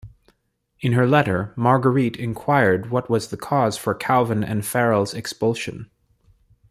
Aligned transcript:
In 0.79 0.93
her 0.93 1.05
letter, 1.05 1.53
Marguerite 1.55 2.17
inquired 2.17 2.89
what 2.89 3.07
was 3.07 3.27
the 3.27 3.37
cause 3.37 3.77
for 3.77 3.93
Calvin 3.93 4.43
and 4.43 4.65
Farel's 4.65 5.13
expulsion. 5.13 5.91